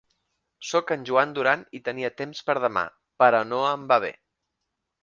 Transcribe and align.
Soc 0.69 0.93
en 0.95 1.03
Joan 1.09 1.35
Duran 1.35 1.61
i 1.81 1.83
tenia 1.91 2.11
temps 2.23 2.43
per 2.49 2.59
demà, 2.65 2.87
però 3.25 3.45
no 3.53 3.65
em 3.77 3.89
va 3.95 4.05
bé. 4.09 4.15